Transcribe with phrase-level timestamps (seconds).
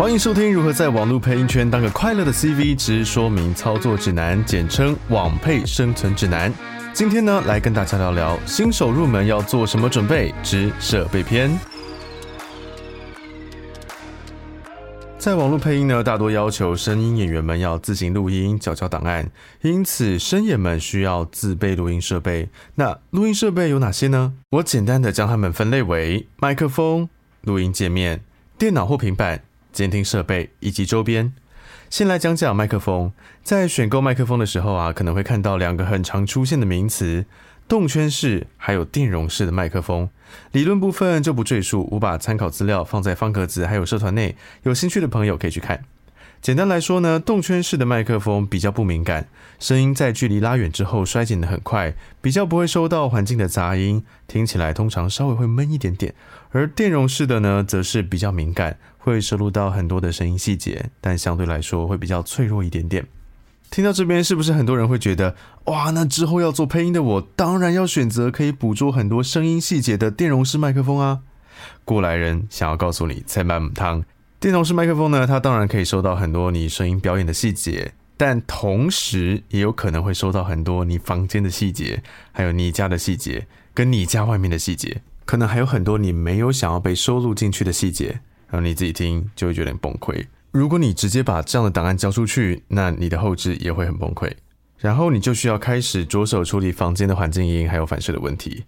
[0.00, 6.50] 欢迎收听如何在网络配音圈当个快乐的 CV 之说明操作指南，简称网配生存指南。
[6.94, 11.50] 今天呢，来跟大家聊聊新手入门要做什么准备之设备篇。
[15.18, 19.30] 在网络配音呢，大多要求声音演员们要自行录音、缴交档案，
[19.60, 22.48] 因此声演们需要自备录音设备。
[22.76, 24.32] 那录音设备有哪些呢？
[24.52, 27.10] 我简单的将它们分类为麦克风、
[27.42, 28.22] 录音界面、
[28.56, 29.42] 电脑或平板、
[29.72, 31.32] 监听设备以及周边。
[31.88, 37.26] 先来讲讲麦克风，在选购麦克风的时候啊，可能会看到两个很常出现的名词。
[37.68, 40.10] 动圈式还有电容式的麦克风，
[40.50, 45.84] 理论部分就不赘述，我把参考资料放在方格子还有社团内，有兴趣的朋友可以去看。
[46.40, 56.14] 简单来说呢，动圈式的麦克风比较不敏感，声音在距离拉远之后衰减的很快，比较不会收到环境的杂音，听起来通常稍微会闷一点点。
[56.52, 63.06] 而电容式的呢，则是比较敏感，会收录到很多的声音细节，但相对来说会比较脆弱一点点。
[63.70, 71.20] 听到这边，是不是很多人会觉得，哇，那之后要做配音的我，当然要选择可以捕捉很多声音细节的电容式麦克风啊？
[71.84, 74.02] 过来人想要告诉你，在满母汤，
[74.40, 90.24] 电动式麦克风呢，它当然可以收到很多你声音表演的细节，但同时也有可能会收到很多你房间的细节，还有你家的细节，跟你家外面的细节，可能还有很多你没有想要被收录进去的细节，然后你自己听就会觉得崩溃。
[90.52, 94.32] 如果你直接把这样的档案交出去，那你的后置也会很崩溃。
[94.78, 98.64] 然后你就需要开始着手处理房间的环境音还有反射的问题。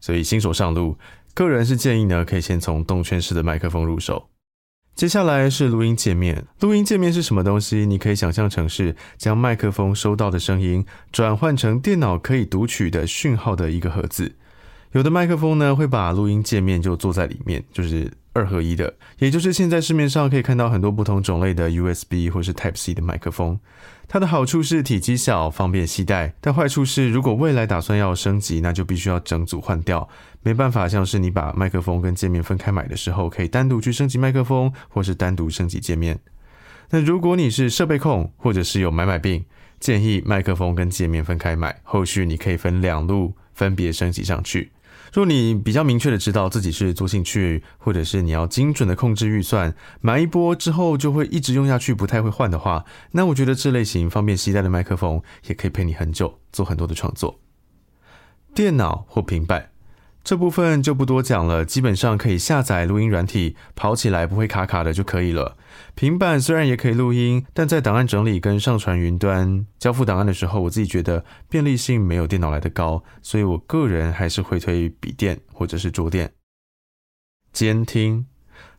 [0.00, 0.96] 所以新手上路，
[1.34, 4.28] 个人是建议呢，可以先从动圈式的麦克风入手。
[5.00, 6.44] 接下来是录音界面。
[6.60, 7.86] 录音界面是什么东西？
[7.86, 14.34] 你可以想象成是将麦克风收到的声音转换成电脑可以读取的讯号的一个盒子。
[14.92, 18.10] 有的麦克风呢，会把录音界面就做在里面，就是。
[18.32, 23.58] 二合一的，也就是现在市面上可以看到很多不同种类的 USB 或是 Type C 的麦克风。
[24.06, 30.08] 它的好处是体积小，方便携带；但坏处是，如果未来打算要升级，那就必须要整组换掉，
[30.44, 36.16] 没办法像是你把麦克风跟界面分开买的时候，可以单独去升级麦克风，或是单独升级界面。
[36.90, 39.44] 那如果你是设备控，或者是有买买病，
[39.80, 44.70] 建议麦克风跟界面分开买，后续你可以分两路分别升级上去。
[45.12, 57.40] 若你比较明确的知道自己是做兴趣，或者是你要精准的控制预算，买一波之后就会一直用下去，不太会换的话，那我觉得这类型方便携带的麦克风也可以陪你很久，做很多的创作。
[58.54, 59.70] 电脑或平板。
[60.22, 65.56] 这部分就不多讲了，基本上可以下载录音软体，跑起来不会卡卡的就可以了。
[65.94, 76.32] 平板虽然也可以录音，但在档案整理跟上传云端、交付档案的时候，我自己觉得便利性没有电脑来的高，所以我个人还是会推笔电或者是桌垫。
[77.52, 78.26] 监听，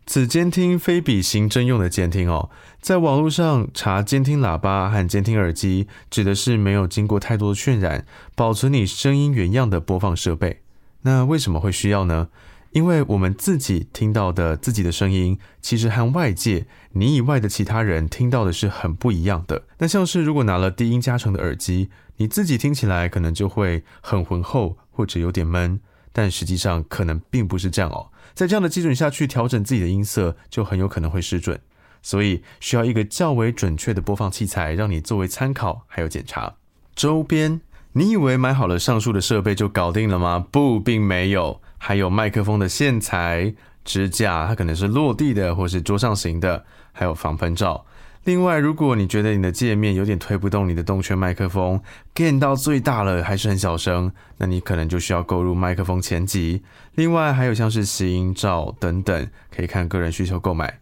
[0.05, 10.61] 此监听非比行征用的监听哦，在网络上查监听喇叭和监听耳机，指的是没有经过太多的渲染，保存你声音原样的播放设备。
[11.03, 12.29] 那为什么会需要呢？
[12.71, 19.63] 因为我们自己听到的自己的声音，其实和外界你以外的其他人听到的是很不一样的。
[19.79, 25.81] 那像是如果拿了低音加成的耳机，你自己听起来可能就会很浑厚或者有点闷，
[26.13, 28.09] 但实际上可能并不是这样哦。
[28.33, 31.59] 在这样的基准下去调整自己的音色，就很有可能会失准。
[32.01, 36.55] 所以需要一个较为准确的播放器材，让你作为参考还有检查。
[36.95, 37.59] 周边。
[37.93, 40.45] 你以为买好了上述的设备就搞定了吗？
[40.51, 43.53] 不，并没有，还有麦克风的线材、
[43.83, 46.63] 支架，它可能是落地的或是桌上型的，
[46.93, 47.85] 还有防喷罩。
[48.23, 51.81] 另外，如果你觉得你的界面有点推不动你的动圈麦克风
[52.13, 56.61] ，gain 到最大了还是很小声，那你可能就需要购入麦克风前级。
[56.93, 60.79] 另外，还有像是吸音罩等等，可以看个人需求购买。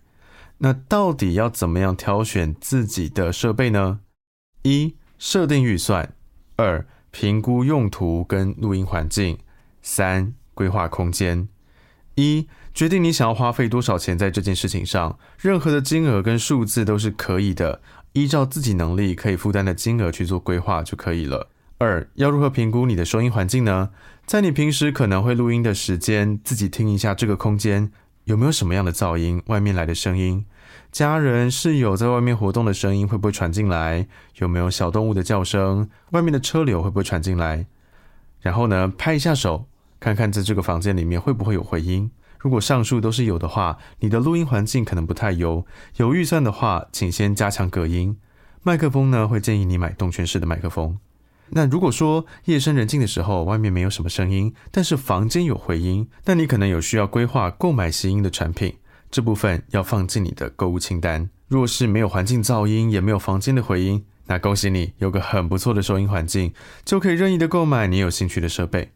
[0.57, 4.01] 那到底要怎么样挑选自己的设备呢？
[4.63, 6.05] 一、设定预算；
[6.57, 9.37] 二、评估用途跟录音环境，
[9.81, 11.47] 三规划空间，
[12.15, 17.81] 一决定你想要花费多少钱在这件事情上，任何的金额跟数字都是可以的，
[18.13, 21.49] 依照自己能力可以负担的金额去做规划就可以了。
[21.77, 23.91] 二要如何评估你的收音环境呢？
[24.25, 27.91] 在你平时可能会录音的时间，自己听一下这个空间
[28.29, 30.45] 有没有什么样的噪音，外面来的声音。
[30.91, 34.07] 家人、室友在外面活动的声音会不会传进来？
[34.35, 35.89] 有没有小动物的叫声？
[36.11, 37.65] 外面的车流会不会传进来？
[38.39, 39.65] 然后呢，拍一下手，
[39.99, 42.11] 看看在这个房间里面会不会有回音。
[42.37, 45.65] 如果上述都是有的话，你的录音环境可能不太优。
[45.95, 48.15] 有预算的话，请先加强隔音。
[48.61, 50.99] 麦克风呢，会建议你买动圈式的麦克风。
[51.51, 58.75] 那如果说夜深人静的时候，外面没有什么声音，但是房间有回音，那你可能有需要规划购买吸音的产品。
[59.11, 61.29] 这部分要放进你的购物清单。
[61.47, 66.53] 若是没有环境噪音，也没有房间的回音，那恭喜你有个很不错的收音环境，
[66.85, 68.91] 就可以任意的购买你有兴趣的设备。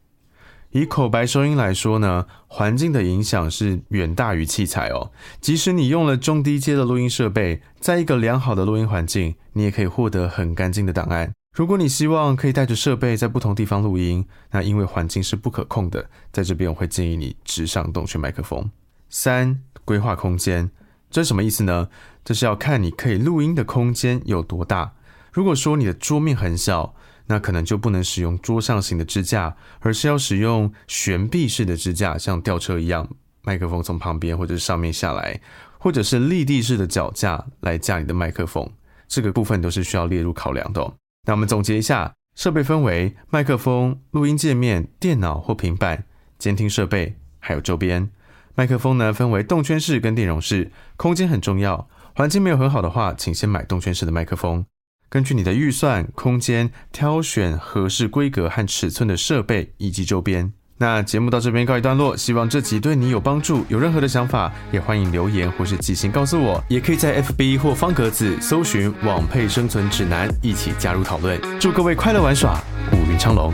[0.69, 5.11] 以口白收音来说呢，环境的影响是远大于器材哦。
[5.41, 11.31] 即使你用了中低阶的录音设备，在一个良好的录音环境，你也可以获得很干净的档案。
[11.53, 18.71] 如果你希望可以带着设备在不同地方录音，那因为环境是不可控的，在这边我会建议你直上动圈麦克风。
[19.07, 20.71] 三、规划空间，
[21.11, 21.89] 这什么意思呢？
[22.25, 24.95] 这是要看你可以录音的空间有多大。
[25.31, 26.95] 如果说你的桌面很小，
[27.27, 33.07] 那可能就不能使用桌上型的支架，而是要使用悬臂式的支架，像吊车一样，
[33.43, 35.39] 麦克风从旁边或者上面下来，
[35.77, 38.67] 或者是立地式的脚架来架你的麦克风。
[39.07, 40.81] 这个部分都是需要列入考量的。
[40.81, 40.91] 哦
[41.25, 46.03] 那我们总结一下，设备分为麦克风、录音界面、电脑或平板、
[46.37, 48.09] 监听设备，还有周边。
[48.55, 51.89] 麦克风呢分为动圈式跟电容式，空间很重要。
[52.13, 54.65] 环境没有很好的话，请先买动圈式的麦克风。
[55.09, 60.51] 根据你的预算、空间，挑选合适规格和尺寸的设备以及周边。
[60.77, 63.65] 那节目到这边告一段落，希望这集对你有帮助。
[63.69, 71.39] 有任何的想法，也欢迎留言或是寄信告诉我，也可以在 FB 或方格子搜寻“网配生存指南”，一起加入讨论。
[71.59, 72.59] 祝各位快乐玩耍，
[72.91, 73.53] 五云昌隆。